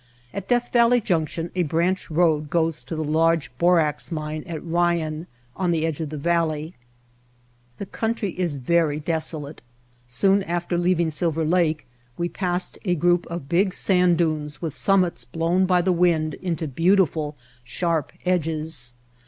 At 0.33 0.47
Death 0.47 0.73
Valley 0.73 0.99
Junction 0.99 1.51
a 1.53 1.61
branch 1.61 2.09
road 2.09 2.49
goes 2.49 2.81
to 2.85 2.95
the 2.95 3.03
large 3.03 3.55
borax 3.59 4.11
mine 4.11 4.43
at 4.47 4.65
Ryan 4.65 5.27
on 5.55 5.69
the 5.69 5.85
edge 5.85 6.01
of 6.01 6.09
the 6.09 6.17
valley. 6.17 6.73
The 7.77 7.85
country 7.85 8.31
is 8.31 8.55
very 8.55 8.97
desolate. 8.99 9.61
Soon 10.07 10.41
after 10.41 10.75
leav 10.75 10.79
White 10.79 10.79
Heart 10.79 10.79
of 10.79 10.79
Mojave 10.79 11.03
ing 11.03 11.11
Silver 11.11 11.45
Lake 11.45 11.87
we 12.17 12.29
passed 12.29 12.79
a 12.83 12.95
group 12.95 13.27
of 13.27 13.47
big 13.47 13.75
sand 13.75 14.17
dunes 14.17 14.59
with 14.59 14.73
summits 14.73 15.23
blown 15.23 15.67
by 15.67 15.83
the 15.83 15.93
wind 15.93 16.33
into 16.41 16.67
beautiful, 16.67 17.37
sharp 17.63 18.11
edges. 18.25 18.93